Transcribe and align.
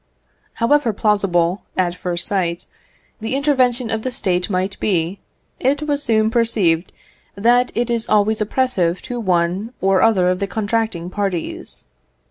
However 0.53 0.93
plausible, 0.93 1.61
at 1.77 1.93
first 1.93 2.25
sight, 2.25 2.65
the 3.19 3.35
intervention 3.35 3.91
of 3.91 4.01
the 4.01 4.09
State 4.09 4.49
might 4.49 4.79
be, 4.79 5.19
it 5.59 5.83
was 5.83 6.01
soon 6.01 6.31
perceived 6.31 6.91
that 7.35 7.71
it 7.75 7.91
is 7.91 8.09
always 8.09 8.41
oppressive 8.41 8.99
to 9.03 9.19
one 9.19 9.75
or 9.79 10.01
other 10.01 10.27
of 10.29 10.39
the 10.39 10.47
contracting 10.47 11.11
parties. 11.11 11.85